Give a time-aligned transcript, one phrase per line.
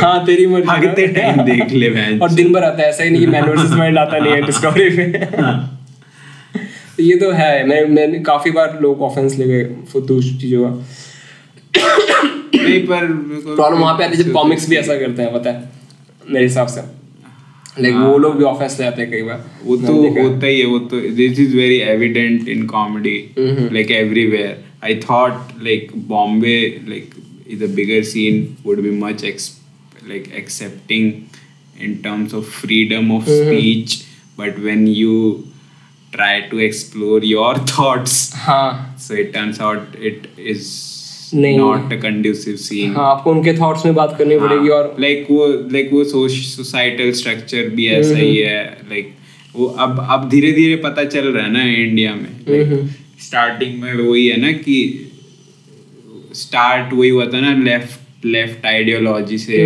[0.00, 3.10] हाँ तेरी मर्ज़ी भागते टाइम देख ले मैच। और दिन भर आता है ऐसा ही
[3.10, 5.04] नहीं कि मैन वर्सेस वाइल्ड आता नहीं है डिस्कवरी पे
[6.96, 10.70] तो ये तो है मैं मैंने काफ़ी बार लोग ऑफेंस ले गए फुद्दू चीज़ों का।
[12.54, 13.06] नहीं पर
[13.56, 15.70] प्रॉब्लम वहाँ पे आती है जब कॉमिक्स भी ऐसा करते हैं पता है
[16.26, 16.80] मेरे हिसाब से।
[17.78, 20.66] लाइक वो लोग भी ऑफेंस ले जाते हैं कई बार। वो तो होता ही है
[20.66, 26.58] वो तो this is very evident in comedy like everywhere I thought like Bombay
[26.88, 27.14] like
[27.50, 29.24] is a bigger scene would be much
[30.08, 31.28] like accepting
[31.78, 33.48] in terms of freedom of mm-hmm.
[33.48, 34.06] speech
[34.36, 35.46] but when you
[36.12, 36.58] try to
[37.78, 38.96] thoughts हाँ।
[42.94, 43.22] हाँ,
[43.86, 48.26] में बात करनी हाँ। पड़ेगी और like वो like वो सोसाइटल स्ट्रक्चर भी ऐसा ही
[48.26, 48.48] mm-hmm.
[48.48, 49.14] है लाइक
[49.56, 52.36] वो अब अब धीरे धीरे पता चल रहा है ना इंडिया में।
[53.20, 53.96] Starting mm-hmm.
[53.96, 55.06] में वही है ना कि
[56.34, 59.58] स्टार्ट वही हुआ था ना लेफ़्ट लेफ़्ट आइडियोलॉजी से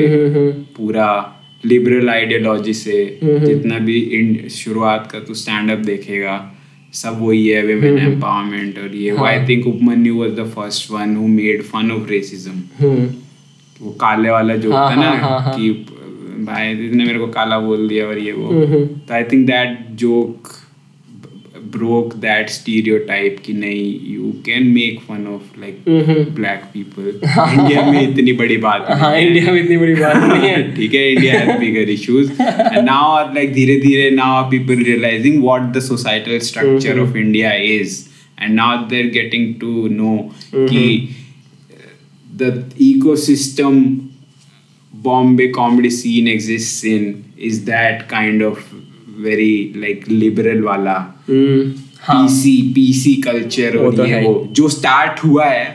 [0.76, 1.08] पूरा
[1.66, 6.40] लिबरल आइडियोलॉजी से जितना भी शुरुआत का तू स्टैंड अप देखेगा
[6.94, 11.26] सब वही है विमेन एम्पावरमेंट और ये। I think Upamanyu was the first one who
[11.28, 13.06] made fun of racism hmm.
[13.80, 15.70] वो काले वाला जो हाँ, था ना हाँ, हाँ। कि
[16.44, 19.78] भाई इसने मेरे को काला बोल दिया और ये वो। हम्म। तो I think that
[20.02, 20.48] joke
[21.73, 25.83] broke that stereotype कि नहीं you can make fun of like
[26.35, 30.15] black people India में इतनी बड़ी बात नहीं हाँ है। इंडिया में इतनी बड़ी बात
[30.23, 34.83] नहीं है ठीक है India has bigger issues and now like धीरे धीरे now people
[34.83, 37.97] realising what the societal structure of India is
[38.41, 40.17] and now they are getting to know
[40.55, 40.85] कि
[42.41, 42.49] the
[42.83, 43.79] ecosystem
[44.93, 47.07] bombay comedy scene exists in
[47.47, 48.61] is that kind of
[49.18, 50.94] very like liberal वाला
[52.00, 55.66] हाँ। PC PC culture और तो ये है वो जो start हुआ है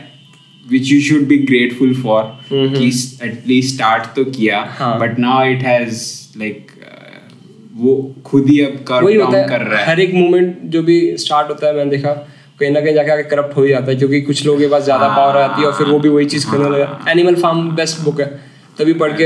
[0.64, 2.86] which you should be grateful for कि
[3.24, 6.02] एटलीस्ट स्टार्ट तो किया हाँ। But now it has
[6.38, 6.66] like
[7.76, 7.94] वो
[8.26, 11.50] खुद ही अब कर डाउन कर रहा है। है हर एक मूवमेंट जो भी स्टार्ट
[11.50, 12.12] होता है मैंने देखा
[12.60, 14.82] कहीं ना कहीं जाके आके करप्ट हो ही जाता है क्योंकि कुछ लोगों के पास
[14.84, 18.00] ज़्यादा पावर आती है और फिर वो भी वही चीज़ करने लगा। एनिमल फार्म बेस्ट
[18.04, 18.26] बुक है।
[18.78, 19.24] तभी पढ़ के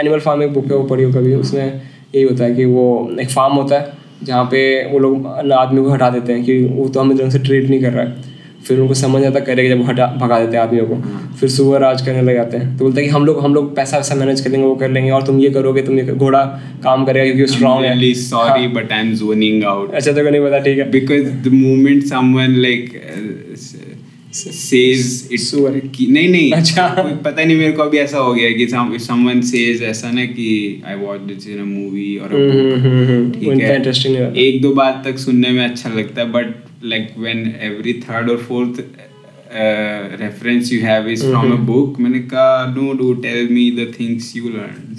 [0.00, 1.80] एनिमल फार्म एक बुक है वो पढ़ी हो कभी उसमें
[2.14, 3.88] यही होता है कि वो एक फार्म होता है
[4.22, 7.38] जहाँ पे वो लोग आदमी को हटा देते हैं कि वो तो हमें ढंग से
[7.38, 8.36] ट्रीट नहीं कर रहा है।
[8.68, 10.94] फिर उनको समझ आता करेगा जब हटा भगा देते हैं आदमियों को।
[11.36, 13.76] फिर सुबह राज करने लग जाते हैं। तो बोलते हैं कि हम लोग हम लोग
[13.76, 16.16] पैसा वैसा मैनेज कर लेंगे वो कर लेंगे और तुम ये करोगे तुम ये कर-
[16.16, 16.44] घोड़ा
[16.84, 19.94] काम करेगा क्योंकि स्ट्रांग है। Really sorry but i'm zoning out.
[19.94, 22.96] अच्छा तो नहीं पता ठीक है। Because the moment someone like
[24.36, 28.50] says it कि नहीं नहीं अच्छा। कोई पता नहीं मेरे को अभी ऐसा हो गया
[28.58, 28.66] कि
[29.06, 30.48] someone says ऐसा ना कि
[30.92, 34.16] I watched this in a movie or a hmm, book हम्म, हम्म, ठीक है। इंटरेस्टिंग
[34.16, 36.54] रहता। एक दो बात तक सुनने में अच्छा लगता है but
[36.84, 38.84] like when every third और fourth
[40.20, 41.52] reference you have is from.
[41.52, 44.96] A book मैंने कहा no do tell me the things you learn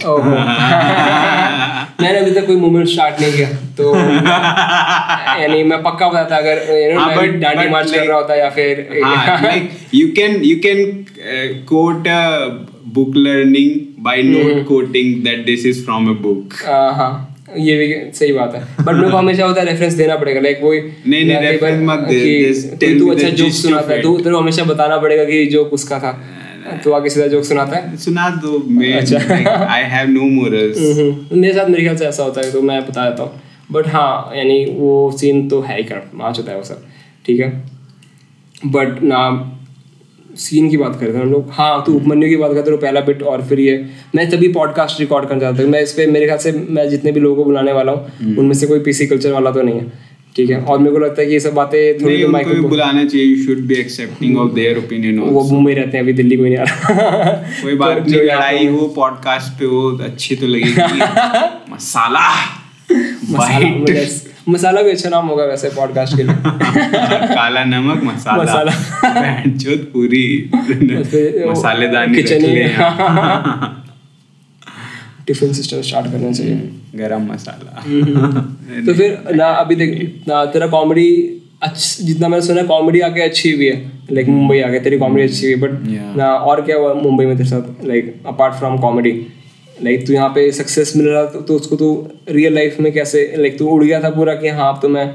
[2.01, 3.95] मैंने अभी तक कोई मूवमेंट स्टार्ट नहीं किया। तो
[5.41, 6.61] यानी मैं पक्का बताता अगर
[6.91, 9.41] know, हाँ, मैं डांडी मार्च कर रहा होता या फिर हाँ,
[10.17, 12.49] can you can uh, quote a
[12.97, 13.73] book learning
[14.07, 16.53] by note quoting that this is from a book.
[16.65, 20.15] हाँ, हाँ ये भी सही बात है। बट मेरे को हमेशा होता है रेफरेंस देना
[20.15, 24.31] पड़ेगा लाइक वही नहीं, नहीं, reference मत दे, तू अच्छा जोक सुनाता है तू तेरे
[24.31, 26.33] को हमेशा बताना पड़ेगा कि जोक उसका था।
[26.83, 27.97] तो आगे सीधा जोक सुनाता है?
[27.97, 32.41] सुना दो मैं अच्छा। I have no हम्म, मेरे साथ मेरे ख्याल से ऐसा होता
[32.41, 33.41] है तो मैं बता देता हूँ।
[33.71, 36.85] बट हाँ यानी वो सीन तो है ही कर माच होता है वो सब
[37.25, 37.49] ठीक है?
[38.65, 39.53] बट ना
[40.39, 43.01] सीन की बात करते हैं हम लोग। हाँ तो उपमन्यु की बात करते हो पहला
[43.01, 43.85] बिट और फिर ये।
[44.15, 47.11] मैं तभी पॉडकास्ट रिकॉर्ड करना चाहता हूँ मैं इस पर मेरे ख्याल से मैं जितने
[47.11, 49.91] भी लोगों को बुलाने वाला हूँ उनमें से कोई पीसी कल्चर वाला तो नहीं है
[50.35, 50.59] ठीक है?
[50.61, 53.45] और मेरे को लगता है कि ये सब बातें थोड़ी तो माइक्रो बुलाना चाहिए you
[53.45, 56.63] should be accepting of their opinion वो मुंबई रहते हैं अभी दिल्ली कोई नहीं आ
[56.63, 57.31] रहा।
[57.63, 61.01] कोई बात तो नहीं लड़ाई हो पॉडकास्ट पे हो अच्छी तो लगेगी।
[61.73, 62.56] मसाला।
[63.29, 64.05] मसाला
[64.49, 66.35] मसाला भी अच्छा नाम होगा वैसे पॉडकास्ट के लिए।
[67.35, 68.71] काला नमक मसाला। मसाला।
[69.67, 70.49] पूरी।
[72.39, 73.83] ले यहाँ।
[75.27, 76.55] टिफ़िन सिस्टम स्टार्ट करना चाहिए।
[76.95, 77.81] गरम मसाला।
[78.85, 83.51] तो फिर ना अभी देख ना तेरा कॉमेडी अच्छ जितना मैंने सुना कॉमेडी आके अच्छी
[83.51, 85.71] हुई है। लाइक मुंबई आके तेरी कॉमेडी अच्छी हुई है बट
[86.17, 87.85] ना और क्या हुआ मुंबई में तेरे साथ?
[87.85, 89.27] Like apart from comedy
[89.83, 93.35] like तू यहाँ पे सक्सेस मिल रहा तो, तो उसको तू रियल लाइफ में कैसे
[93.37, 95.13] लाइक तू उड़ गया था पूरा कि हाँ अब तो मैं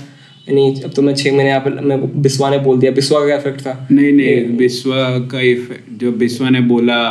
[0.52, 3.26] नहीं अब तो मैं छः महीने यहाँ पे मैं बिस्वा ने बोल दिया। बिस्वा का
[3.26, 3.88] क्या इफ़ेक्ट था?
[3.92, 7.04] नहीं नहीं बिस्वा का इफ- जो बिस्वा ने बोला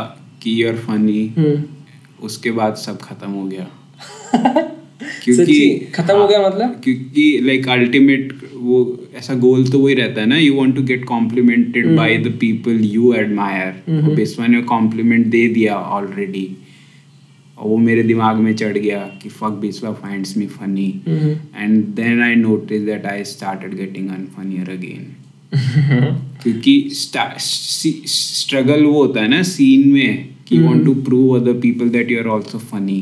[0.44, 1.64] कि यूर फनी हम्म।
[2.24, 3.68] उसके बाद सब खत्म हो गया।
[5.24, 6.82] क्योंकि खत्म हो गया मतलब?
[6.84, 11.06] क्योंकि लाइक अल्टीमेट वो ऐसा गोल तो वही रहता है ना you want to get
[11.06, 11.96] complimented.
[11.96, 16.58] By the people you admire Biswa ने कॉम्प्लीमेंट दे दिया ऑलरेडी
[17.62, 22.22] और वो मेरे दिमाग में चढ़ गया कि fuck Biswa finds me funny and then
[22.22, 25.08] I notice that I started getting unfunnier again
[26.44, 31.90] क्योंकि स्ट्रगल वो होता है ना सीन में कि you want to prove other people
[31.90, 33.00] that you are also funny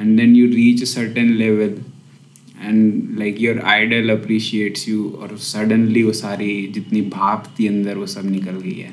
[0.00, 1.72] and then you reach a certain level
[2.68, 8.06] and like your idol appreciates you और suddenly वो सारी जितनी भाप थी अंदर वो
[8.06, 8.90] सब निकल गई है।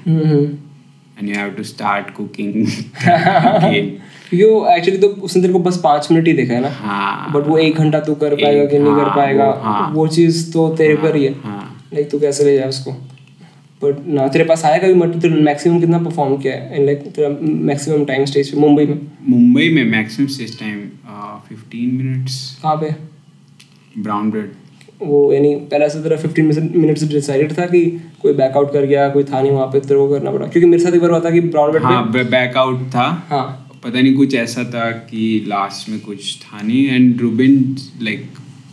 [1.19, 2.53] And you have to start cooking
[3.07, 3.89] again.
[4.29, 6.69] क्योंकि एक्चुअली तो उसने तेरे को बस पाँच मिनट ही देखा है ना?
[6.69, 9.91] हाँ। बट वो एक घंटा तू कर पाएगा कि नहीं कर हाँ, पाएगा वो- हाँ।
[9.93, 12.91] वो चीज़ तो तेरे पर ही है। हाँ लाइक तू कैसे ले जाए उसको?
[13.81, 14.93] बट ना तेरे पास आया कभी?
[14.93, 16.85] मत तेरे मैक्सिमम कितना परफॉर्म किया है?
[16.85, 18.99] लाइक तेरा मैक्सिमम टाइम स्टेज पे मुंबई में?
[19.29, 20.79] मुंबई में maximum stage time
[21.49, 22.95] fifteen minutes कहाँ पे?
[23.97, 24.51] ब्राउन ब्रेड
[25.01, 27.81] वो यानी पहले से तेरा फिफ्टीन मिनट्स डिसाइडेड था कि
[28.21, 30.83] कोई बैकआउट कर गया कोई था नहीं वहाँ पे तेरे को करना पड़ा। क्योंकि मेरे
[30.83, 33.45] साथ एक बार हुआ था कि ब्राउन बेट हाँ बैकआउट था। हाँ।
[33.83, 38.25] पता नहीं कुछ ऐसा था कि लास्ट में कुछ था नहीं। एंड रूबिन लाइक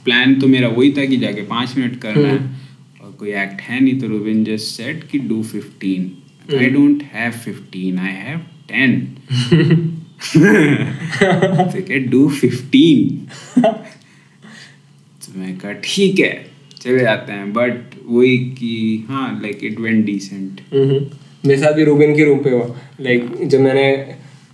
[0.05, 2.38] प्लान तो मेरा वही था कि जाके पाँच मिनट करना है।
[3.02, 6.11] और कोई एक्ट है नहीं तो रूबिन जस्ट सेट कि do fifteen
[6.58, 8.90] I don't have fifteen I have ten
[12.11, 12.99] do fifteen
[15.36, 16.34] मैं कहा ठीक है
[16.82, 20.60] चले जाते हैं बट वही कि हाँ लाइक इट वेंट डिसेंट।
[21.46, 22.66] मेरे साथ भी रूबिन के रूम पे हुआ।
[23.00, 23.88] लाइक जब मैंने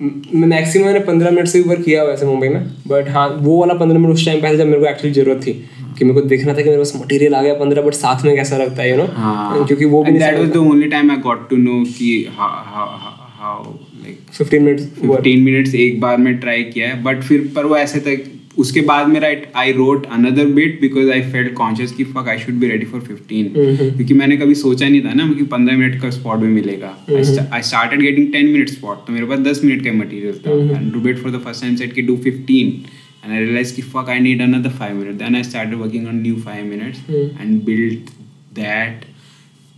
[0.01, 3.99] मैक्सिमम मैंने पंद्रह मिनट से ऊपर किया वैसे मुंबई में बट हाँ वो वाला पंद्रह
[3.99, 5.53] मिनट उस टाइम पे जब मेरे को एक्चुअली ज़रूरत थी
[5.99, 8.35] कि मेरे को देखना था कि मेरे पास मटेरियल आ गया पंद्रह बट साथ में
[8.37, 11.17] कैसा लगता है यू नो हाँ। क्योंकि वो भी that was the only time I
[11.27, 16.89] got to know कि how like fifteen minutes 15 minutes एक बार में ट्राई किया
[16.89, 18.25] है बट फिर पर वो ऐसे तक
[18.59, 19.29] उसके बाद मेरा
[19.61, 23.01] I wrote another bit because I felt conscious कि fuck I should be ready for
[23.01, 26.97] 15 क्योंकि मैंने कभी सोचा नहीं था ना कि 15 मिनट का स्पॉट भी मिलेगा
[27.11, 30.93] I started getting 10 minute spot तो मेरे पास 10 मिनट का मटेरियल था and
[30.95, 34.19] Rubin for the first time said कि डू 15 and I realized कि fuck I
[34.19, 35.19] need another five minutes.
[35.19, 38.11] Then I started working on new five minutes and built
[38.53, 39.05] that.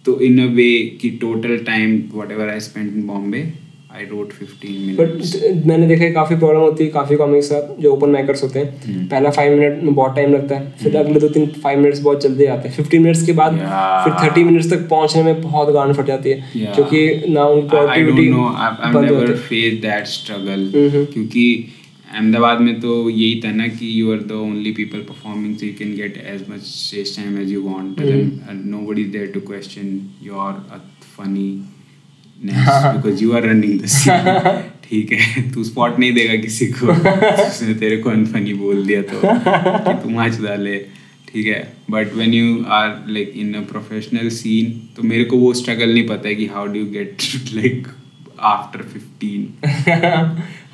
[0.06, 3.44] So in a way कि total time whatever I spent in Bombay,
[3.94, 5.34] I wrote 15 minutes.
[5.34, 8.58] But मैंने देखा है काफ़ी problem होती है काफ़ी comics साथ जो ओपन माइकर्स होते
[8.58, 12.00] हैं पहला फाइव मिनट में बहुत टाइम लगता है फिर अगले दो तीन फाइव मिनट्स
[12.00, 14.04] बहुत जल्दी आते हैं फिफ्टीन मिनट्स के बाद Yeah.
[14.04, 16.36] फिर थर्टी मिनट्स तक पहुँचने में बहुत गांड फट जाती है.
[16.74, 18.28] क्योंकि ना उनकी प्रोडक्टिविटी.
[20.72, 21.06] Mhm.
[21.14, 21.46] क्योंकि
[22.14, 25.72] अहमदाबाद में तो यही था ना कि you are the only people performing so you
[25.78, 28.00] can get as much stage time as you want
[28.66, 30.52] nobody is there to question your
[31.16, 31.48] funny
[32.44, 36.86] because you are running the scene ठीक है तू स्पॉट नहीं देगा किसी को।
[37.46, 40.76] उसने तेरे को अनफनी बोल दिया तो कि तुम आज डाले।
[41.32, 45.52] ठीक है but when you are like in a professional scene तो मेरे को वो
[45.54, 47.16] स्ट्रगल नहीं पता है कि how do get
[47.54, 47.88] like
[48.40, 49.48] after fifteen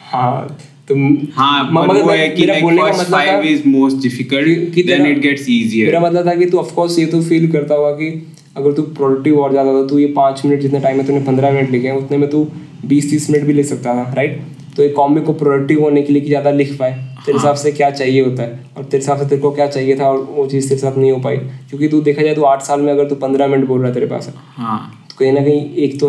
[0.00, 0.58] हाँ
[0.88, 0.94] तो
[1.32, 4.96] हाँ म- पर मगर वो है कि बोलने का मतलब मोस्ट कि- डिफ़िकल्ट कि देन
[4.98, 8.10] तेरा- इट गेट्स मेरा मतलब था कि तू ऑफकोर्स ये तो फील करता होगा कि
[8.56, 11.52] अगर तू प्रोडक्टिव और ज़्यादा था तू ये पाँच मिनट जितना टाइम है तूने पंद्रह
[11.52, 12.46] मिनट लिखे हैं उतने में तू
[12.86, 14.40] बीस तीस मिनट भी लिख सकता था राइट
[14.76, 16.92] तो एक कॉमिक को प्रोडक्टिव होने के लिए कि ज़्यादा लिख पाए
[17.26, 18.58] तेरे हिसाब से क्या चाहिए होता है?
[18.76, 21.10] और तेरे हिसाब से तेरे को क्या चाहिए था और वो चीज़ तेरे साथ नहीं
[21.12, 21.36] हो पाई?
[21.70, 23.94] क्योंकि तू देखा जाए तो आठ साल में अगर तू पंद्रह मिनट बोल रहा है
[23.94, 24.78] तेरे पास है। हाँ
[25.10, 26.08] तो कहीं ना कहीं एक तो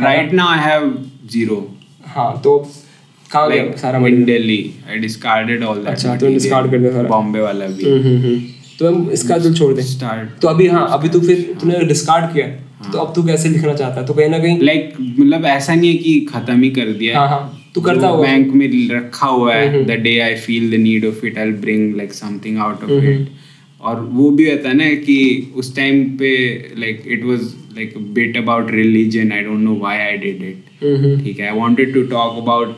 [0.00, 0.92] right now I have
[1.32, 1.62] zero
[2.14, 2.58] हाँ तो
[3.30, 4.58] कहाँ गया सारा material Delhi
[4.90, 8.22] I discarded all that अच्छा, तो discard कर दिया सारा। बॉम्बे वाला भी। हम्म, हम्म,
[8.24, 8.38] हम्म।
[8.78, 9.84] तो हम इसका जो छोड़ दें।
[10.40, 12.46] तो अभी हाँ अभी तू फिर तूने डिस्कार्ड किया।
[12.92, 14.06] तो अब तू कैसे लिखना चाहता है?
[14.06, 17.28] तो कहीं ना कहीं लाइक मतलब ऐसा नहीं है कि खत्म ही कर दिया हाँ।
[17.28, 21.06] हाँ तू करता होगा बैंक में रखा हुआ है। The day I feel the need
[21.06, 23.28] of it I bring like something out of it
[23.80, 26.34] और वो भी होता है ना कि उस टाइम पे
[26.78, 27.40] like it was
[27.76, 31.48] like bit about religion I don't know why I did it ठीक है?
[31.48, 32.76] I wanted to talk about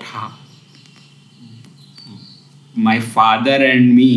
[2.75, 4.13] my father and me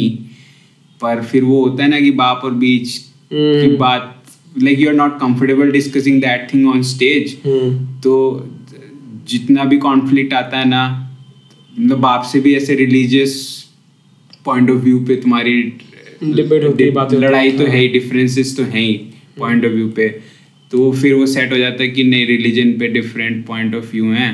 [1.02, 3.02] पर फिर वो होता है ना कि बाप और बीच mm.
[3.32, 4.14] की बात
[4.64, 8.14] like you are not comfortable discussing that thing on stage hmm, तो
[9.30, 10.84] जितना भी कॉन्फ्लिक्ट आता है ना
[11.80, 13.36] मतलब बाप से भी ऐसे रिलीजियस
[14.46, 15.74] पॉइंट ऑफ़ व्यू पे तुम्हारी
[16.24, 18.94] Debate होती है, बातें लड़ाई तो है ही डिफरेंसेस तो है ही
[19.40, 20.08] पॉइंट ऑफ़ व्यू पे।
[20.72, 24.06] तो फिर वो सेट हो जाता है कि नहीं रिलीजन पे डिफरेंट पॉइंट ऑफ़ व्यू
[24.06, 24.32] हैं।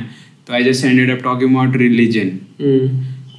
[0.47, 2.87] तो I just ended up talking about religion hmm,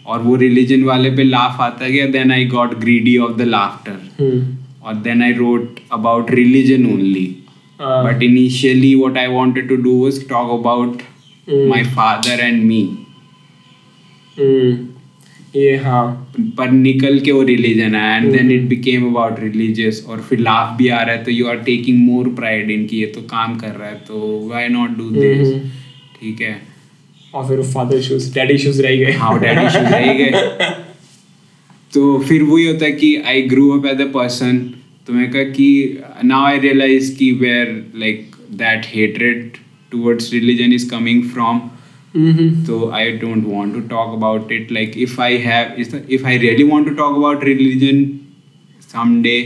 [0.06, 4.22] और वो रिलीजन वाले पे लाफ आता गया then I got greedy of the laughter
[4.82, 7.26] और then I wrote about religion only
[7.80, 11.02] हाँ, what i wanted to do was talk about
[11.48, 11.64] Hmm.
[11.70, 12.82] my father and me.
[14.36, 14.70] हम्म,
[15.56, 16.04] ये हाँ.
[16.58, 20.76] पर निकल के वो रिलीजन आया and then it became about religious और फिर लाफ
[20.78, 23.56] भी आ रहा है तो you are taking more pride in कि ये तो काम
[23.58, 25.52] कर रहा है तो व्हाई नॉट डू दिस।
[26.20, 26.54] ठीक है.
[27.34, 30.30] और फिर फादर इश्यूज़ डैडी इश्यूज़ रह गए। हाँ डैडी इश्यूज़ रह गए।
[31.94, 34.58] तो फिर वही होता है कि I grew up as a person
[35.06, 35.68] तो मैं कहा कि
[36.24, 39.50] नाउ आई रियलाइज़ कि where like that hatred
[39.92, 41.60] towards religion is coming from
[42.66, 44.68] so i don't want to talk about it.
[44.74, 45.80] Like if i have
[46.16, 48.04] if i really want to talk about religion
[48.92, 49.40] someday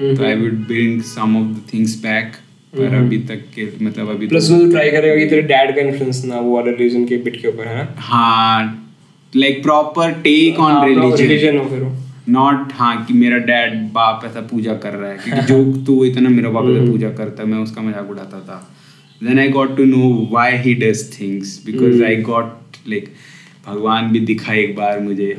[0.00, 2.32] तो I would bring some of the things back
[2.74, 6.24] पर अभी तक के मतलब अभी plus तो try करेगा कि तेरे डैड का इन्फ्लुएंस
[6.24, 7.94] ना वो वाला रिलीजन के बिट के ऊपर है ना?
[7.98, 8.90] हाँ
[9.36, 11.86] like proper take on religion religion हो फिर
[12.28, 16.28] नॉट हाँ कि मेरा डैड बाप ऐसा पूजा कर रहा है क्योंकि जो तो इतना
[16.28, 18.74] मेरा बाप ऐसा पूजा करता है मैं उसका मज़ाक उड़ाता था।
[19.22, 22.04] I got to know why he does things because Hmm.
[22.08, 23.08] I got like
[23.66, 25.38] भगवान भी दिखा एक बार मुझे।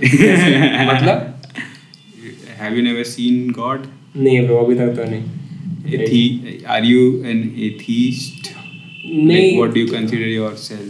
[0.90, 1.36] मतलब?
[2.62, 3.86] Have you never seen God?
[4.18, 5.24] नहीं ब्रो अभी तक तो नहीं।
[5.98, 8.50] Athe- are you an atheist?
[9.06, 10.90] नहीं Like, what do you consider yourself?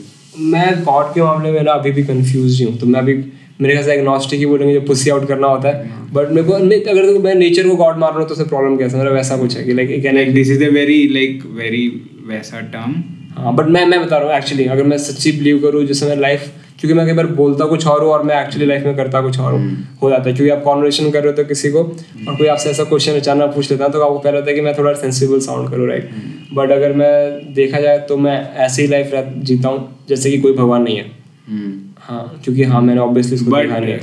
[0.54, 3.14] मैं गॉड के मामले में ना अभी भी कंफ्यूज हूँ तो मैं अभी
[3.62, 6.54] मेरे ख्याल से एग्नोस्टिक ही बोलेंगे जो पुसी आउट करना होता है बट मेरे को
[6.54, 9.38] अगर तो मैं नेचर को गॉड मार रहा हूँ तो उसमें प्रॉब्लम कैसा मेरा वैसा
[9.38, 11.84] कुछ है कि like Like this is a very like very
[12.30, 12.94] वैसा term.
[13.38, 16.16] हाँ बट मैं मैं बता रहा हूँ एक्चुअली अगर मैं सच्ची बिलीव करूँ जैसे मैं
[16.18, 19.22] लाइफ क्योंकि मैं कई बार बोलता कुछ और हूँ और मैं एक्चुअली लाइफ में करता
[19.22, 21.84] कुछ और हूँ हो जाता है क्योंकि आप कॉन्वर्सेशन कर रहे हो तो किसी को
[21.84, 24.62] और कोई आपसे ऐसा क्वेश्चन अचानक पूछ लेता है तो आपको पहले होता है कि
[24.62, 26.10] मैं थोड़ा सेंसिबल साउंड करूँ राइट
[26.54, 29.12] बट अगर मैं देखा जाए तो मैं ऐसी ही लाइफ
[29.44, 31.18] जीता हूँ जैसे कि कोई भगवान नहीं है
[31.50, 31.70] Hmm.
[32.00, 34.00] हाँ क्योंकि हाँ मैंने ऑब्वियसली इसको देखा नहीं है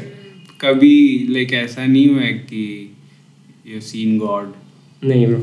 [0.61, 0.95] कभी
[1.35, 2.62] like ऐसा नहीं हुआ कि
[3.71, 4.49] you seen God?
[5.04, 5.38] नहीं ब्रो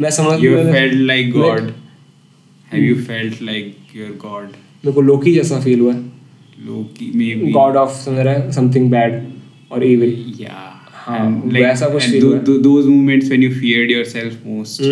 [0.00, 1.72] मैं समझ felt like मैं- God.
[2.70, 4.52] Have you felt like you're God?
[4.84, 6.02] मेरे को लोकी जैसा फील हुआ है
[6.68, 7.50] Loki maybe.
[7.52, 7.90] गॉड ऑफ़
[8.28, 9.22] है समथिंग बैड
[9.72, 10.62] और इविल Yeah.
[11.06, 12.44] हाँ, like वैसा कुछ tho- हुआ है।
[13.60, 14.84] feared yourself most.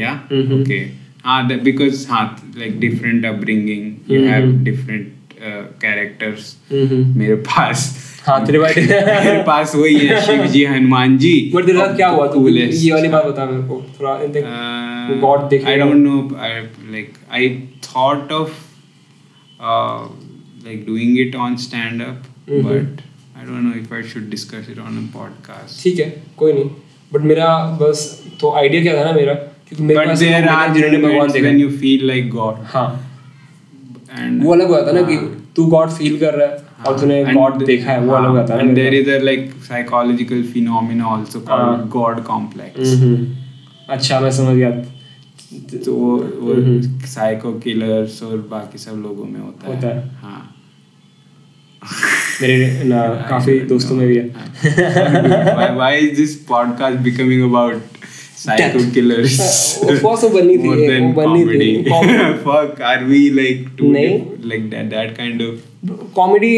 [0.00, 0.18] Yeah.
[0.32, 0.60] Mhm.
[0.60, 0.82] Okay.
[1.24, 2.26] Ah, that because हाँ
[2.60, 4.60] like different upbringing, you have Mhm.
[4.68, 6.46] different uh, characters.
[6.72, 7.82] हम्म मेरे पास
[8.26, 12.08] हाँ तेरे बात मेरे पास वही है शिव जी हनुमान जी बट तेरे साथ क्या
[12.08, 12.82] हुआ तू Coolest.
[12.84, 16.18] ये वाली बात बता मेरे को थोड़ा देख Uh, God देखेगा। I don't know.
[16.48, 16.50] I
[16.96, 17.46] like I
[17.88, 18.58] thought of
[19.60, 20.08] uh,
[20.64, 22.62] like doing it on stand up, Mhm.
[22.68, 23.02] but
[23.40, 25.82] I don't know if I should discuss it on a podcast.
[25.82, 26.70] ठीक है कोई नहीं
[27.12, 27.46] बट मेरा
[27.80, 28.02] बस
[28.40, 31.48] तो idea क्या था ना मेरा क्योंकि मेरे But पास are हैं जिन्होंने भगवान देखा
[31.48, 32.86] है। you feel like God, हाँ
[34.20, 36.98] and वो अलग हुआ था ना कि हाँ, तू गॉड फील कर रहा है और
[37.00, 39.18] तूने गॉड देखा है वो अलग हाँ, हुआ था ना And मेरे there is a
[39.30, 41.90] like psychological phenomena also called हाँ.
[41.96, 42.78] God complex.
[42.78, 43.26] पास। हम्म,
[43.96, 44.70] अच्छा मैं समझ गया
[45.52, 50.08] तो वो वो हम्म। साइको किलर्स और बाकी सब लोगों में होता है होता है।
[50.22, 50.56] हाँ
[52.42, 54.28] मेरे ना काफ़ी दोस्तों में भी है
[55.56, 57.80] why, why is this podcast becoming about
[58.42, 59.38] psycho killers
[59.84, 62.36] Of course वो थी, वो बननी थी। comedy Comedy.
[62.44, 65.58] fuck are we like too नहीं। diff- like that that kind of
[66.14, 66.54] comedy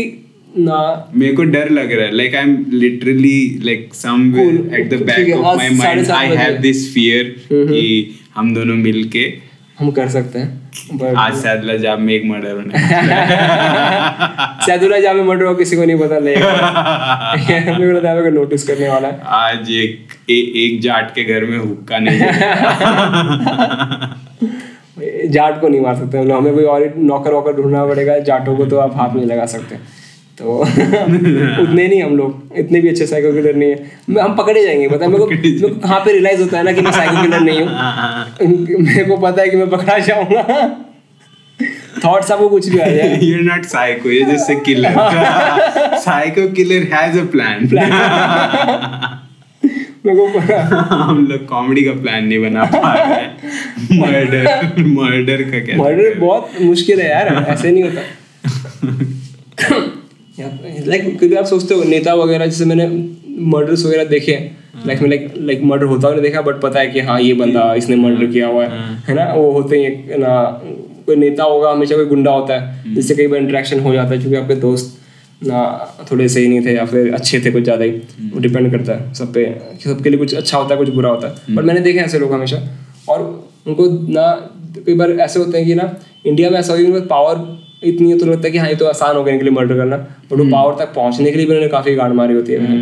[0.58, 4.74] ना मेरे को डर लग रहा है like I'm literally like somewhere Cool.
[4.74, 6.78] at the ठीक back है, of आज my साढ़े mind सात I बजे। have this
[6.94, 9.32] fear हम्म। कि हम दोनों मिलके
[9.78, 10.60] हम कर सकते हैं
[10.92, 12.72] बट आज सैदला जाब में एक मर्डर होने
[14.66, 17.34] सैदुल्ला जहाँ में मर्डर हो किसी को नहीं पता लेगा
[17.78, 21.58] मेरे को नोटिस करने वाला है है। आज एक ए, एक जाट के घर में
[21.58, 22.18] हुक्का नहीं
[25.30, 28.76] जाट को नहीं मार सकते हमें कोई और नौकर वॉकर ढूंढना पड़ेगा जाटों को तो
[28.76, 30.01] आप हाथ नहीं लगा सकते
[30.38, 30.58] तो
[31.62, 34.88] उतने नहीं हम लोग। इतने भी अच्छे साइको किलर नहीं है। मैं- हम पकड़े जाएँगे
[34.88, 35.10] पता है?
[35.10, 37.60] मेरे को मेरे को कहाँ पे रियलाइज़ होता है ना कि मैं साइको किलर नहीं
[37.60, 37.68] हूँ।
[38.84, 40.68] मेरे को पता है कि मैं पकड़ा जाऊँगा।
[42.04, 44.92] थॉट्स आपको कुछ भी आ जाए। You're not psycho, you're just a killer.
[46.06, 47.72] psycho killer has a plan.
[50.06, 50.26] मेरे को
[50.94, 53.26] हम लोग कॉमेडी का प्लान नहीं बना पा रहे
[53.98, 58.02] मर्डर मर्डर का क्या मर्डर बहुत मुश्किल है यार ऐसे नहीं होता।
[60.38, 62.86] लाइक कभी आप सोचते हो नेता वगैरह जैसे मैंने
[63.52, 64.32] मर्डर्स वगैरह देखे
[64.86, 67.74] लाइक में लाइक लाइक मर्डर होता हुआ देखा बट पता है कि हाँ ये बंदा
[67.74, 69.32] इसने मर्डर किया हुआ है है ना?
[69.34, 70.62] वो होते ही ना
[71.06, 74.18] कोई नेता होगा हमेशा कोई गुंडा होता है जिससे कई बार इंटरेक्शन हो जाता है
[74.18, 74.98] क्योंकि आपके दोस्त
[75.46, 75.60] ना
[76.12, 79.14] थोड़े सही नहीं थे या फिर अच्छे थे कुछ ज़्यादा ही वो डिपेंड करता है
[79.14, 79.44] सब पे
[79.84, 82.32] सबके लिए कुछ अच्छा होता है कुछ बुरा होता है। बट मैंने देखे ऐसे लोग
[82.32, 82.56] हमेशा
[83.08, 83.22] और
[83.66, 84.30] उनको ना
[84.86, 85.94] कई बार ऐसे होते हैं कि ना
[86.26, 87.36] इंडिया में ऐसा हो कि पावर
[87.84, 89.76] इतनी है तो लगता है कि हाँ ये तो आसान हो गया इनके लिए मर्डर
[89.76, 92.80] करना बट वो पावर तक पहुँचने के लिए भी उन्होंने काफ़ी गांड मारी होती है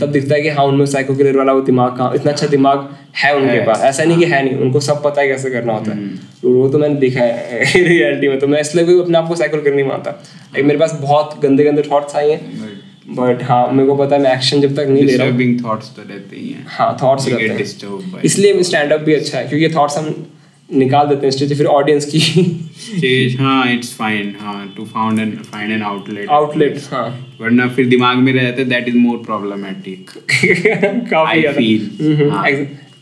[0.00, 2.88] तब दिखता है कि हाँ उनमें साइको किलर वाला वो दिमाग कहाँ इतना अच्छा दिमाग
[3.16, 5.92] है उनके पास। ऐसा नहीं कि है। नहीं उनको सब पता है कैसे करना होता
[5.92, 6.08] है।
[6.42, 9.36] तो वो तो मैंने देखा है रियलिटी में। तो मैं इसलिए भी अपने आप को
[9.36, 12.70] साइको किलर नहीं मानता। लाइक मेरे पास बहुत गंदे गंदे थॉट्स आए हैं।
[13.10, 15.88] बट हाँ मेरे को पता है मैं एक्शन जब तक नहीं ले रहा हूँ। थॉट्स
[15.96, 19.74] तो रहते ही हैं। हाँ थॉट्स रहते हैं। इसलिए स्टैंड अप भी अच्छा है क्योंकि
[19.74, 20.26] थॉट्स हम
[20.72, 25.30] निकाल देते हैं स्टेज फिर ऑडियंस की स्टेज हाँ इट्स फाइन हाँ to found an
[25.44, 27.36] find an outlet outlet हाँ.
[27.40, 32.04] वरना फिर दिमाग में रह जाता दैट इज़ मोर प्रॉब्लमेटिक काफ़ी I ज़्यादा.
[32.04, 32.50] हम्म, हाँ।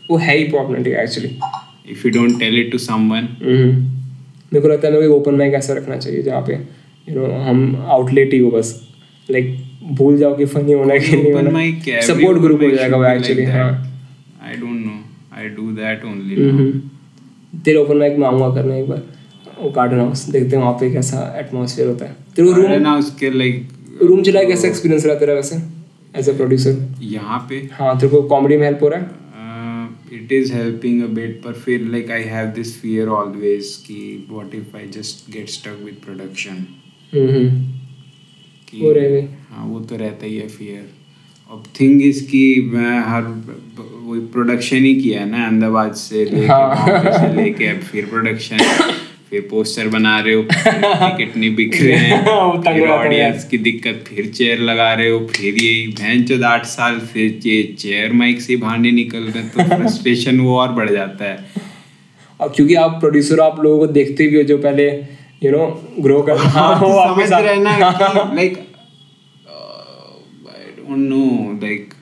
[0.09, 1.29] वो है ही problematic actually
[1.91, 5.53] if you don't tell it to someone मेरे को लगता है मेरे को ओपन माइक
[5.53, 8.89] ऐसा रखना चाहिए जहाँ पे यू नो हम आउटलेट ही हो बस.
[9.31, 11.99] लाइक भूल जाओ कि फनी होना है कि नहीं होना.
[12.01, 13.85] सपोर्ट ग्रुप हो जाएगा वो एक्चुअली हाँ.
[14.59, 14.95] Know.
[15.37, 16.51] I do that only now.
[16.51, 16.98] हम्म।
[17.53, 19.03] तेरे ओपन माइक में आऊँगा करने एक बार।
[19.59, 22.95] वो गार्डन हाउस देखते हैं वहाँ पे कैसा एटमोसफियर होता है। तेरे को रूम ना
[22.95, 23.67] उसके लाइक
[24.01, 25.55] रूम चला कैसा एक्सपीरियंस रहा तेरा वैसे
[26.15, 27.55] एज अ प्रोड्यूसर यहाँ पे?
[27.73, 29.17] हाँ तेरे को कॉमेडी में हेल्प हो रहा है?
[30.13, 34.55] It is helping a bit पर फिर like I have this fear always कि what
[34.55, 36.65] if I just get stuck with production.
[37.13, 38.93] कि वो।
[39.49, 40.89] हाँ वो तो रहता ही है फियर
[41.49, 43.21] अब थिंग इज़ कि मैं हर
[44.09, 48.57] वो प्रोडक्शन ही किया है ना अहमदाबाद से लेके हाँ। से लेके अब फिर प्रोडक्शन
[49.29, 54.29] फिर पोस्टर बना रहे हो टिकट नहीं बिक रहे हैं फिर ऑडियंस की दिक्कत फिर
[54.31, 58.57] चेयर लगा रहे हो फिर यही भैंस चौदह आठ साल फिर ये चेयर माइक से
[58.57, 61.67] नहीं निकल रहे तो फ्रस्ट्रेशन वो और बढ़ जाता है
[62.39, 64.89] अब क्योंकि आप प्रोड्यूसर आप लोगों को देखते भी हो जो पहले
[65.43, 65.67] यू नो
[65.99, 67.77] ग्रो कर हाँ, तो समझ रहे ना
[68.33, 68.57] like
[70.49, 71.23] I don't know
[71.61, 71.93] like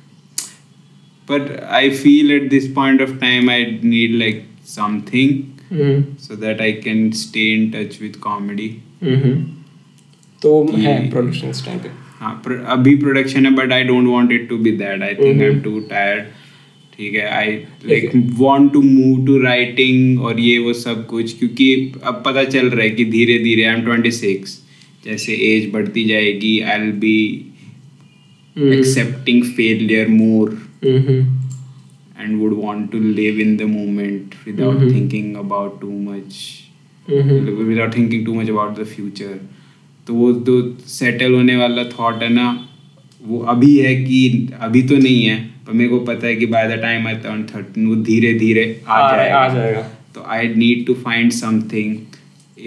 [1.28, 5.32] but I feel at this point of time I need like something
[5.72, 8.70] hmm, so that I can stay in touch with comedy.
[9.04, 9.32] हम्म।
[10.42, 14.32] तो है प्रोडक्शन इस टाइम पे। हाँ pro- अभी प्रोडक्शन है but I don't want
[14.32, 16.24] it to be that I think I am too tired
[16.94, 17.52] ठीक है I
[17.86, 21.68] like want to move to writing और ये वो सब कुछ क्योंकि
[22.04, 24.62] अब पता चल रहा है कि धीरे धीरे आई एम ट्वेंटी सिक्स
[25.06, 27.18] जैसे एज बढ़ती जाएगी I will be
[28.56, 31.20] accepting failure failure hmm,
[32.22, 34.94] and would want to live in the moment without Mhm.
[34.94, 36.38] thinking about too much.
[37.08, 39.36] Hmm, without thinking too much about the future.
[40.08, 40.56] तो वो जो
[40.88, 42.48] settle होने वाला thought है ना
[43.28, 44.20] वो अभी है कि
[44.62, 47.44] अभी तो नहीं है पर मेरे को पता है कि by the time I turn
[47.54, 49.82] thirteen वो धीरे धीरे आ जाएगा। आ जाएगा।
[50.16, 51.96] तो I need to find something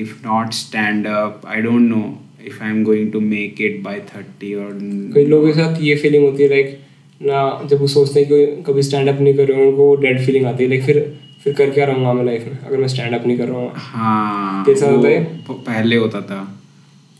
[0.01, 2.03] if not stand up I don't know
[2.47, 4.79] if I am going to make it by thirty और
[5.15, 6.79] कई लोगों के साथ ये फीलिंग होती है लाइक
[7.21, 7.39] ना
[7.71, 10.47] जब वो सोचते हैं कि कभी स्टैंड अप नहीं कर रहे हो उनको डेड फीलिंग
[10.47, 10.99] आती है लाइक फिर
[11.45, 13.73] फिर कर क्या रहूँगा मैं लाइफ में अगर मैं स्टैंड अप नहीं कर रहा हूँ।
[13.75, 15.25] हाँ वो होता है?
[15.51, 16.41] पहले होता था।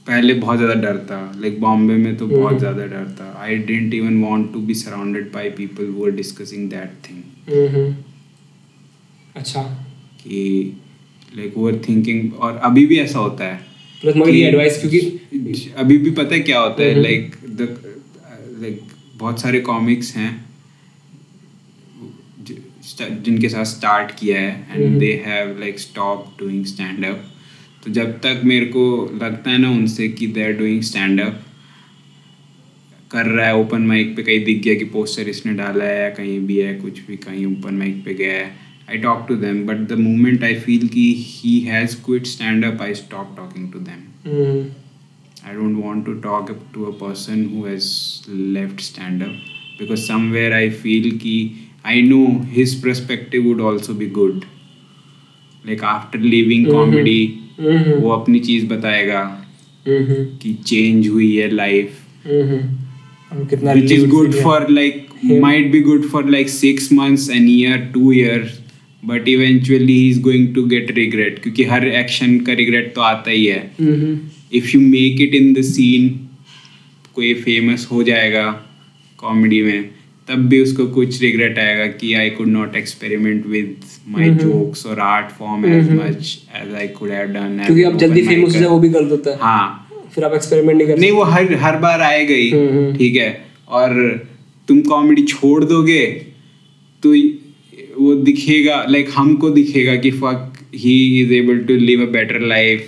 [0.07, 3.57] पहले बहुत ज़्यादा डर था। लाइक बॉम्बे में तो बहुत हम्म। ज़्यादा डर था। I
[3.69, 7.95] didn't even want to be surrounded by people who are discussing that thing
[9.37, 9.63] अच्छा।
[10.23, 10.43] कि
[11.37, 13.61] लाइक ओवर थिंकिंग और अभी भी ऐसा होता है
[14.03, 17.69] प्लस मगर ये एडवाइस क्योंकि अभी भी पता है क्या होता है। लाइक द
[18.63, 18.81] लाइक
[19.21, 20.31] बहुत सारे कॉमिक्स हैं
[22.99, 27.25] जिनके साथ स्टार्ट किया है। And they have like stop doing stand up
[27.85, 28.85] तो जब तक मेरे को
[29.23, 31.43] लगता है ना उनसे कि they are doing stand up
[33.11, 36.11] कर रहा है ओपन माइक पे कहीं दिख गया कि पोस्टर इसने डाला है या
[36.11, 38.51] कहीं भी है कुछ भी कहीं ओपन माइक पे गया है
[38.91, 42.83] I talk to them but the moment I feel कि he has quit stand up
[42.83, 44.65] I stop talking to them
[45.44, 47.88] I don't want to talk up to a person who has
[48.28, 49.36] left stand up
[49.80, 51.36] because somewhere I feel कि
[51.86, 54.46] I know his perspective would also be good.
[55.66, 56.72] Like after leaving Mhm.
[56.78, 57.20] comedy,
[57.60, 59.20] हम्म, वो अपनी चीज बताएगा
[59.88, 62.58] हम्म, कि change हुई है life हम्म,
[63.32, 65.40] और कितना which is relieved good feel for है। like Him.
[65.46, 68.58] might be good for like six months an year two years
[69.12, 73.46] but eventually he's going to get regret क्योंकि हर एक्शन का regret तो आता ही
[73.46, 74.16] है हम्म,
[74.53, 76.09] if you make it in the scene
[77.15, 78.45] कोई famous हो जाएगा
[79.19, 79.89] comedy में
[80.29, 83.77] तब भी उसको कुछ रिग्रेट आएगा कि I could not experiment with
[84.09, 84.29] my.
[84.31, 85.91] Jokes और art form as.
[85.93, 89.11] Much as I could have done क्योंकि अब जल्दी फ़ेमस हो जाए वो भी गलत
[89.11, 92.51] होता है। हाँ। फिर आप एक्सपेरिमेंट नहीं कर नहीं वो हर हर बार आएगा ही।
[92.51, 93.31] हम्म। ठीक है।
[93.69, 93.97] और
[94.69, 96.05] तुम कॉमेडी छोड़ दोगे
[97.03, 97.15] तो
[97.97, 102.87] वो दिखेगा लाइक हमको दिखेगा कि fuck he is able to live a better life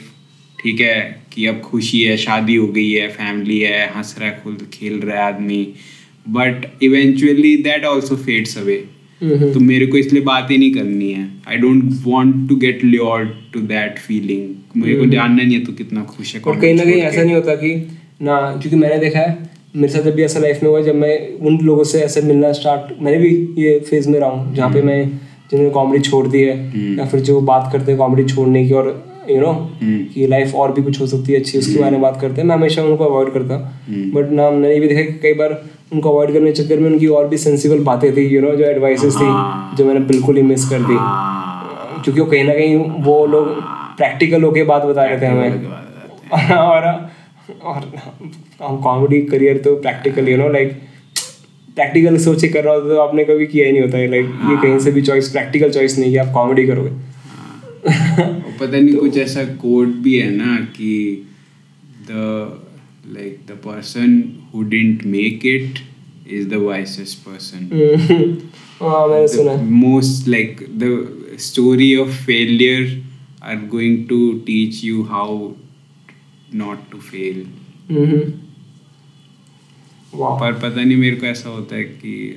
[0.58, 4.40] ठीक है। कि अब खुशी है शादी हो गई है फैमिली है हंस रहा है
[4.44, 5.66] खुद खेल रहा है आदमी।
[6.26, 8.76] But eventually that also fades away
[9.22, 13.28] तो मेरे को इसलिए बात ही नहीं करनी है। I don't want to get lured
[13.52, 16.74] to that feeling मेरे को हम्म। जानना नहीं है तू कितना खुश है और कहीं
[16.74, 17.74] ना कहीं ऐसा नहीं होता कि
[18.22, 21.16] ना क्योंकि मैंने देखा है मेरे साथ जब भी ऐसा लाइफ में हुआ जब मैं
[21.40, 23.30] उन लोगों से ऐसे मिलना स्टार्ट मैंने भी
[23.62, 24.98] ये फ़ेज़ में रहा हूँ जहाँ पे मैं
[25.50, 28.74] जिन्होंने कॉमेडी छोड़ दी है हम्म। या फिर जो बात करते हैं कॉमेडी छोड़ने की
[28.74, 28.90] और
[29.30, 29.50] यू नो
[29.82, 32.40] हम्म। कि लाइफ और भी कुछ हो सकती है अच्छी उसके बारे में बात करते
[32.40, 33.56] हैं। मैं हमेशा उनको अवॉइड करता।
[34.14, 37.06] बट ना मैंने भी देखा कि कई बार उनको अवॉइड करने के चक्कर में उनकी
[37.06, 40.42] और भी सेंसिबल बातें थी यू नो जो एडवाइसेस हाँ। थी जो मैंने बिल्कुल ही
[40.42, 43.48] मिस कर दी। हाँ, क्योंकि वो कहीं ना कहीं वो लोग
[43.96, 45.70] प्रैक्टिकल होके बात बता रहे थे हमें।
[46.58, 46.86] और
[47.62, 47.82] और
[48.62, 50.72] हम कॉमेडी करियर तो practical you know like
[51.74, 54.24] practical सोच के कर रहा होता तो आपने कभी किया ही नहीं होता। है लाइक
[54.50, 56.90] ये कहीं से भी चॉइस प्रैक्टिकल चॉइस नहीं है आप कॉमेडी करोगे।
[58.60, 60.92] पता नहीं कुछ ऐसा कोड भी है ना कि
[62.10, 62.10] the
[63.14, 64.22] like the person
[64.54, 65.78] who didn't make it
[66.32, 67.68] is the wisest person
[68.82, 69.70] हाँ मैंने सुना है।
[70.28, 70.90] like the
[71.38, 72.86] story of failure
[73.42, 75.28] are going to teach you how
[76.54, 77.42] not to fail.
[77.90, 78.20] हम्म।
[80.40, 82.36] पर पता नहीं मेरे को ऐसा होता है कि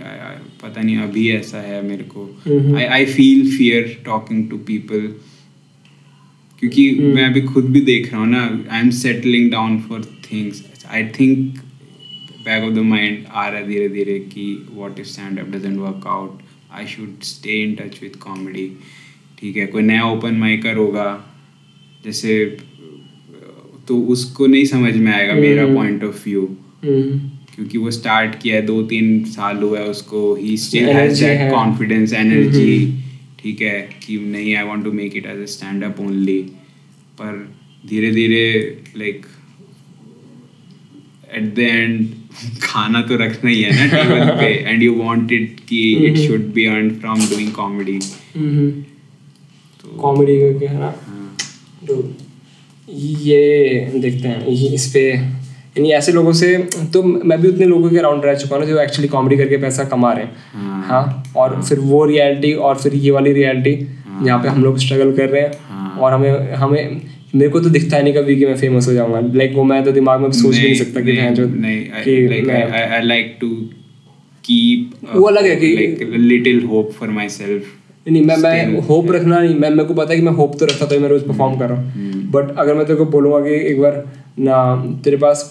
[0.64, 2.26] पता नहीं अभी ऐसा है मेरे को।
[2.78, 5.08] I I feel fear talking to people
[6.62, 10.04] क्योंकि हम्म। मैं अभी खुद भी देख रहा हूँ ना I am settling down for
[10.32, 11.58] things I think
[12.46, 15.78] back of the mind आ रहा है धीरे धीरे कि what if stand up doesn't
[15.78, 16.40] work out
[16.74, 18.68] I should stay in touch with comedy
[19.40, 21.08] ठीक है कोई नया ओपन माइकर होगा
[22.06, 22.36] जैसे
[23.88, 26.48] तो उसको नहीं समझ में आएगा मेरा हम्म। Point of view.
[27.56, 31.52] क्योंकि वो स्टार्ट किया है दो तीन साल हुआ है उसको he still has that
[31.52, 33.04] confidence energy.
[33.46, 36.38] ठीक है कि नहीं I want to make it as a stand up only
[37.20, 37.36] पर
[37.90, 38.46] धीरे धीरे
[38.98, 39.26] लाइक
[41.36, 42.08] एट द एंड
[42.62, 46.18] खाना तो रखना ही है ना टेबल पे एंड यू वांट इट कि it.
[46.18, 48.00] Should be earn from doing comedy
[50.02, 50.94] comedy करके है ना?
[51.08, 51.36] हाँ,
[51.88, 52.04] तो
[52.88, 55.08] ये देखते हैं ये इस पे
[55.78, 56.56] यानी ऐसे लोगों से
[56.94, 59.84] तो मैं भी उतने लोगों के अराउंड रह चुका हूँ जो एक्चुअली कॉमेडी करके पैसा
[59.94, 63.76] कमा रहे हैं। हाँ। हाँ और फिर वो रियलिटी और फिर ये वाली रियलिटी
[64.24, 67.02] जहाँ पे हम लोग स्ट्रगल कर रहे हैं हाँ। और हमें हमें
[67.36, 69.84] मेरे को तो दिखता है नहीं कभी कि मैं फ़ेमस हो जाऊँगा लाइक वो मैं
[69.84, 73.38] तो दिमाग में सोच भी नहीं सकता कि भैं जो नहीं लाइक मैं आई लाइक
[73.42, 73.50] टू
[74.44, 77.74] कीप वो अलग है कि- little hope for myself
[78.12, 80.66] नहीं मैं मैं होप रखना नहीं मैं मेरे को पता है कि मैं होप तो
[80.66, 83.56] रखता तो मैं रोज परफॉर्म कर रहा। हूँ बट अगर मैं तेरे को बोलूँगा कि
[83.68, 84.04] एक बार
[84.40, 84.58] ना
[85.04, 85.44] तेरे पास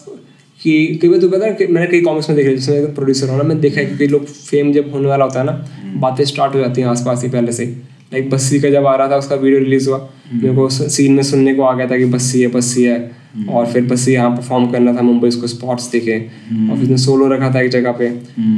[0.65, 3.37] कि कई बार तो पता है मैंने कई कॉमिक्स में देखा है, जिसमें प्रोड्यूसर हूँ
[3.39, 6.01] ना मैं देखा है कि कई लोग फेम जब होने वाला होता है ना हम्म।
[6.01, 7.65] बातें स्टार्ट हो जाती हैं आसपास ही पहले से
[8.13, 11.13] लाइक बस्सी का जब आ रहा था उसका वीडियो रिलीज़ हुआ हम्म। मेरे को सीन
[11.13, 12.99] में सुनने को आ गया था कि बस्सी है बस्सी है
[13.35, 16.19] हम्म। और फिर बस्सी यहाँ परफॉर्म करना था मुंबई उसको स्पॉट्स दिखे।
[16.71, 18.09] और फिर सोलो रखा था एक जगह पे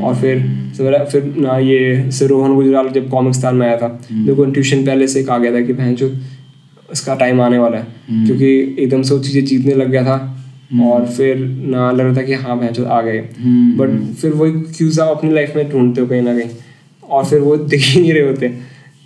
[0.04, 0.40] और फिर
[1.12, 3.88] फिर ना ये से रोहन गुजराल जब कॉमिक्सतान में आया था
[4.34, 6.12] को इंट्यूशन पहले से कहा गया था कि बहन जो
[6.92, 10.16] इसका टाइम आने वाला है। क्योंकि एकदम से वो चीज़ें जीतने लग गया था
[10.84, 14.52] और फिर ना लग रहा था कि हाँ बहन आ गए हम्म। बट फिर वही
[14.52, 16.50] क्यूज आप अपनी लाइफ में ढूंढते हो कहीं ना कहीं।
[17.02, 18.48] और फिर वो दिख ही नहीं रहे होते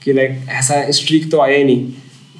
[0.02, 1.92] कि लाइक ऐसा स्ट्रीक तो आया ही नहीं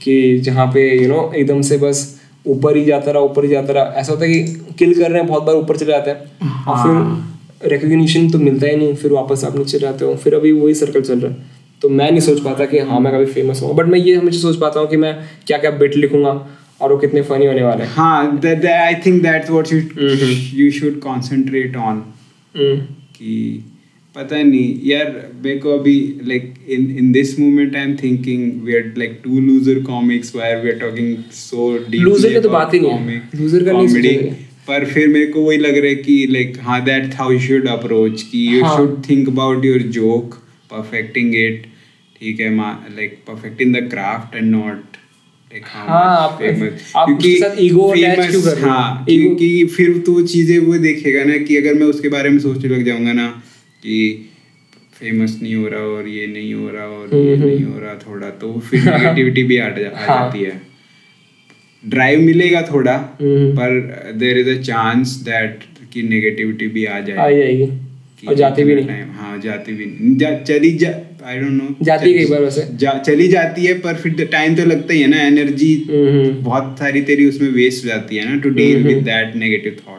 [0.02, 2.04] कि जहाँ पे यू नो एकदम से बस
[2.46, 5.18] ऊपर ही जाता रहा ऊपर ही जाता रहा। ऐसा होता है कि किल कर रहे
[5.18, 9.12] हैं बहुत बार ऊपर चले जाते हैं। और फिर रिकग्निशन तो मिलता ही नहीं फिर
[9.12, 12.20] वापस आप नीचे जाते हो। फिर अभी वही सर्कल चल रहा है। तो मैं नहीं
[12.20, 14.88] सोच पाता कि हाँ मैं कभी फ़ेमस हूँ। बट मैं ये हमेशा सोच पाता हूँ
[14.88, 15.14] कि मैं
[15.46, 16.32] क्या क्या बिट लिखूँगा।
[16.80, 18.40] और वो कितने फनी होने वाले हैं हाँ
[19.26, 20.32] that's what you Mhm.
[20.60, 21.98] you should concentrate on
[22.54, 22.76] हम्म,
[23.16, 23.64] कि
[24.14, 25.10] पता नहीं यार
[25.44, 25.94] मेरे को अभी
[26.28, 30.56] like in in this moment I am thinking we are like two loser comics where
[30.64, 33.88] we are talking so deep Loser की तो बात ही नहीं है। Loser का नहीं
[33.88, 34.34] सोचा
[34.68, 37.68] पर फिर मेरे को वही लग रहा है कि लाइक हाँ that how you should
[37.68, 38.64] approach कि you.
[38.76, 40.34] Should think about your joke
[40.72, 41.62] perfecting it
[42.20, 44.89] ठीक है like perfecting the craft and not
[45.54, 49.04] हाँ, आप क्यों कर हाँ?
[49.04, 52.84] क्योंकि फिर तो चीज़ें वो देखेगा ना कि अगर मैं उसके बारे में सोचने लग
[52.84, 53.42] जाऊँगा ना
[53.82, 54.28] कि
[55.00, 57.94] फ़ेमस नहीं हो रहा और ये नहीं हो रहा और ये हम्म, नहीं हो रहा
[57.94, 60.62] थोड़ा तो फिर नेगेटिविटी भी आ, जा, आ हाँ। जाती है।
[61.88, 65.60] ड्राइव मिलेगा थोड़ा हम्म। पर there is a chance that
[65.92, 67.70] कि नेगेटिविटी भी आ जाए। आ जाएगी।
[68.28, 70.90] और जाती भी नहीं। हाँ जाती भी नहीं। जा, चली जा
[71.26, 74.64] आई डोंट नो जाती कई बार वैसे। जा, चली जाती है पर फिर टाइम तो
[74.64, 75.74] लगता ही है ना एनर्जी
[76.42, 79.98] बहुत सारी तेरी उसमें वेस्ट हो जाती है ना to deal with that negative thought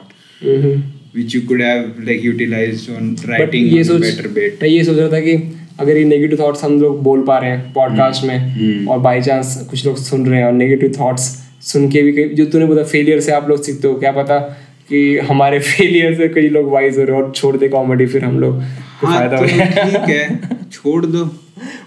[1.18, 4.62] which you could have like utilized on but writing ये सोच better bit.
[4.62, 5.34] मैं ये सोच रहा था कि
[5.80, 9.68] अगर ये नेगेटिव थॉट्स हम लोग बोल पा रहे हैं पॉडकास्ट में। और बाई चांस
[9.70, 11.24] कुछ लोग सुन रहे हैं और नेगेटिव थॉट्स
[11.62, 14.40] सुन के भी जो तूने बोला फेलियर से आप लोग सीखते हो क्या पता
[14.90, 18.26] कि हमारे फेलियर से कई लोग वाइज हो रहे हैं और छोड़ दे कॉमेडी फिर
[18.26, 21.26] हम लोग हाँ फ़ायदा तो ठीक है। छोड़ दो।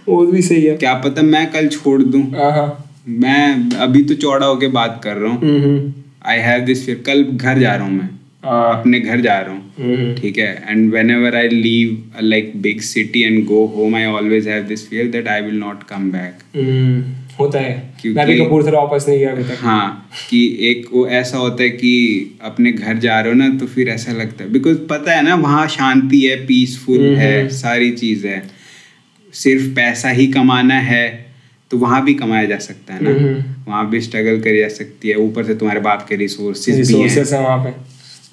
[0.08, 4.14] वो भी सही है। क्या पता मैं कल छोड़ दूँ। हाँ हाँ। मैं अभी तो
[4.14, 5.92] चौड़ा होके बात कर रहा हूँ। हम्म, हम्म,
[6.26, 8.08] आई हैव दिस फिर कल घर जा रहा हूँ मैं।
[8.44, 10.64] हाँ, अपने घर जा रहा हूँ। हम्म, ठीक है?
[10.68, 15.06] And whenever I leave like big city and go home I always have this fear
[15.06, 17.04] that I will not come back hmm,
[17.40, 21.06] होता है। क्योंकि- मैं भी कपूरथला वापस नहीं गया अभी तक। हाँ कि एक वो
[21.06, 24.52] ऐसा होता है कि अपने घर जा रहे हो ना तो फिर ऐसा लगता है।
[24.52, 28.53] बिकॉज़ पता है ना वहाँ शांति है पीसफुल हम्म, है हम्म। सारी चीज़। है
[29.34, 31.26] सिर्फ़ पैसा ही कमाना है
[31.70, 33.10] तो वहाँ भी कमाया जा सकता है ना?
[33.10, 37.00] हम्म। वहाँ भी स्ट्रगल करी जा सकती है। ऊपर से तुम्हारे बाप के रिसोर्सेज भी
[37.00, 37.70] हैं। है वहाँ पे।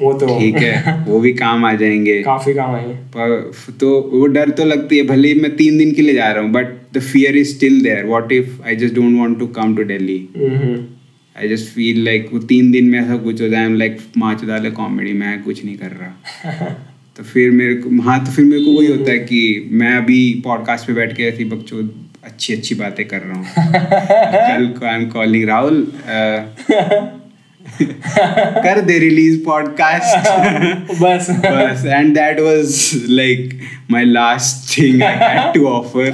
[0.03, 4.25] वो तो ठीक है वो भी काम आ जाएँगे। काफ़ी काम आएँगे। पर तो वो
[4.25, 6.67] डर तो लगती है भले ही मैं तीन दिन के लिए जा रहा हूँ but
[6.93, 10.27] the fear is still there what if I just don't want to come to Delhi
[11.37, 14.71] I just feel like वो तीन दिन में ऐसा कुछ हो जाए लाइक माच डाले
[14.71, 16.87] कॉमेडी मैं कुछ नहीं कर रहा।
[17.21, 20.41] तो फिर मेरे को हाँ तो फिर मेरे को वही होता है कि मैं अभी
[20.43, 23.45] पॉडकास्ट पे बैठ के ऐसी बकचोद अच्छी अच्छी बातें कर रहा हूँ।
[24.49, 25.91] कल को आई एम कॉलिंग राहुल
[28.65, 30.17] कर दे रिलीज़ पॉडकास्ट
[31.01, 33.59] बस। बस and that was like
[33.91, 36.09] my last thing I had to offer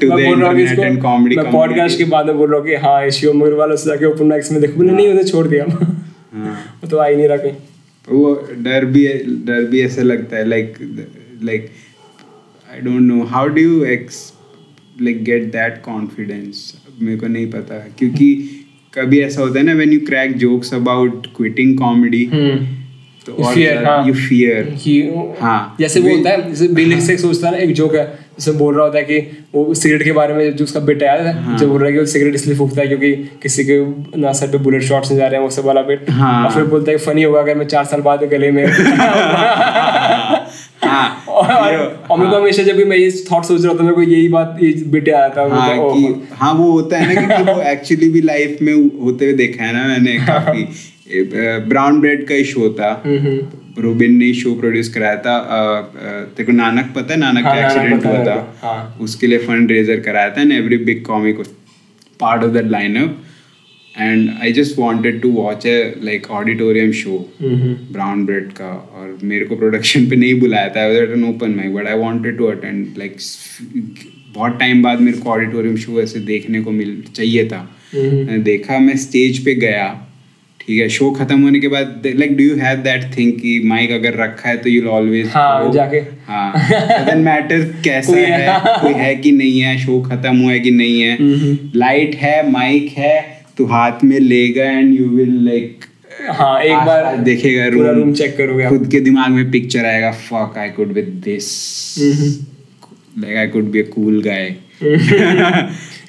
[0.00, 3.06] to the हूँ इंटरनेट एंड कॉमेडी मैं पॉडकास्ट के बाद बोल रहा हूँ कि हाँ
[3.06, 6.80] इस शो वालों से जाके ओपन माइक्स में देखो मैंने नहीं उन्हें छोड़ दिया। हाँ।
[6.90, 7.52] तो आ ही नहीं रहा कहीं।
[8.08, 9.06] वो डर भी
[9.46, 10.74] डर भी ऐसा लगता है like
[11.42, 11.70] like
[12.72, 14.20] I don't know how do you ex
[15.02, 18.34] like get that confidence मेरे को नहीं पता क्योंकि
[18.94, 22.24] कभी ऐसा होता है ना when you crack jokes about quitting comedy
[23.26, 25.00] तो हाँ। यू फियर कि
[25.40, 28.06] हाँ। जैसे वो होता है जैसे बिल से सोचता है ना एक जोक है
[28.38, 29.18] जैसे बोल रहा होता है कि
[29.54, 31.98] वो सिगरेट के बारे में जो उसका बिट आया हाँ। जो बोल रहा है कि
[31.98, 33.78] वो सिगरेट इसलिए फूकता है क्योंकि किसी के
[34.20, 36.50] ना सर पे बुलेट शॉट्स नहीं जा रहे हैं वो सब वाला बिट हाँ। और
[36.52, 38.64] फिर बोलता है फनी होगा अगर मैं चार साल बाद गले में
[40.84, 41.50] हाँ। और
[42.10, 44.28] और मेरे को हमेशा जब भी मैं ये थॉट सोच रहा था मेरे को यही
[44.28, 48.08] बात ये बिट आया था हाँ कि हाँ वो होता है ना क्योंकि वो एक्चुअली
[48.08, 50.66] भी लाइफ में होते हुए देखा है ना मैंने काफ़ी
[51.68, 52.90] ब्राउन ब्रेड का ही शो था
[53.78, 55.34] रूबिन ने शो प्रोड्यूस कराया था
[56.36, 57.20] तेरे को नानक पता है?
[57.20, 60.76] नानक हाँ, का एक्सीडेंट हुआ था। हाँ। उसके लिए फंड रेजर कराया था and every
[60.84, 61.40] big comic
[62.20, 63.22] part of that lineup
[63.94, 69.44] and I just wanted to watch a like auditorium show brown bread का और मेरे
[69.44, 72.98] को प्रोडक्शन पे नहीं बुलाया था। At an open mic but I wanted to attend
[72.98, 73.16] like
[74.34, 78.78] बहुत time बाद मेरे को ऑडिटोरियम शो ऐसे देखने को मिल चाहिए था। मैंने देखा
[78.78, 79.86] मैं स्टेज पे गया।
[80.68, 83.90] ठीक है शो खत्म होने के बाद like do you have that thing कि माइक
[83.90, 88.92] अगर रखा है तो यू ऑलवेज हाँ, जाके। हाँ मैटर कैसा कोई है है। कोई
[88.94, 91.16] है कि नहीं है शो खत्म हुआ है कि नहीं है।
[91.76, 93.16] लाइट है माइक है
[93.58, 95.84] तो हाथ में लेगा एंड यू विल लाइक
[96.30, 100.58] हाँ एक बार देखेगा पूरा रूम चेक करोगे खुद के दिमाग में पिक्चर आएगा fuck
[100.58, 101.48] I could with this.
[103.18, 104.54] Like I could be a cool guy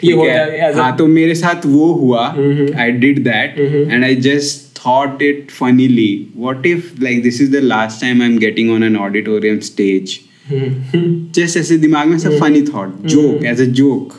[0.03, 3.91] होता है हाँ तो मेरे साथ वो हुआ हम्म। I did that hmm.
[3.91, 8.35] And I just thought it funnily what if like this is the last time i'm
[8.43, 10.13] getting on an auditorium stage
[10.49, 14.15] hmm, just ऐसे दिमाग में सब funny thought joke as a joke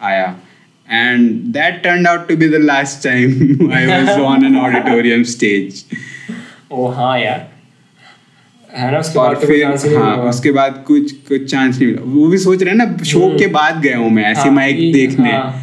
[0.00, 0.28] आया
[0.88, 5.82] and that turned out to be the last time I was on an auditorium stage
[6.72, 7.48] ओ हाँ यार
[8.76, 9.64] है ना उसके बाद और तो फिर ही
[10.28, 13.46] उसके बाद कुछ कुछ चांस नहीं मिला। वो भी सोच रहे हैं ना शो के
[13.56, 15.60] बाद गया हूँ मैं ऐसे माइक देखने। हाँ।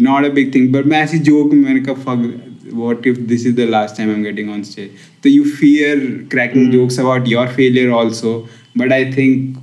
[0.00, 2.40] Not a big thing but मैं ऐसी जोक मैंने कहा fuck
[2.76, 5.02] what if this is the last time i'm getting on stage?
[5.24, 5.90] so you fear
[6.32, 8.32] cracking jokes about your failure also
[8.80, 9.60] but i think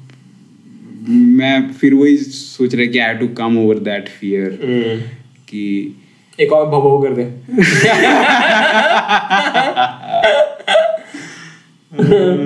[1.10, 4.96] मैं फिर वही सोच रहा कि I to come over that fear हम्म,
[5.50, 5.64] कि
[6.40, 7.26] एक और भबो कर दे।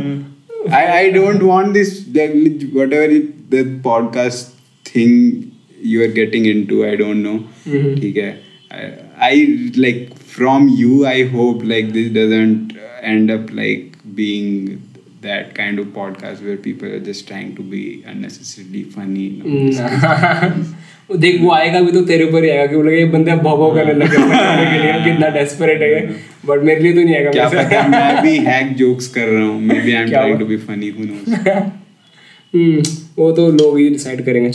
[0.76, 2.06] I, I don't want this
[2.74, 6.86] whatever it, the podcast thing you are getting into.
[6.86, 7.40] I don't know.
[7.66, 8.10] Mm-hmm.
[8.10, 8.44] Okay.
[8.72, 11.06] I, I like from you.
[11.06, 14.82] I hope like this doesn't end up like being
[15.22, 19.28] that kind of podcast where people are just trying to be unnecessarily funny.
[19.28, 20.66] You know,
[21.10, 23.76] देख वो आएगा भी तो तेरे ऊपर ही आएगा कि बोलेगा ये बंदे भाव भाव
[23.76, 25.90] करने लगे के लिए कितना डेस्परेट है।
[26.46, 29.62] बट मेरे लिए तो नहीं आएगा क्या पता मैं भी हैक जोक्स कर रहा हूँ
[29.82, 32.88] maybe I am trying to be funny who knows
[33.18, 34.50] वो तो लोग ही डिसाइड करेंगे।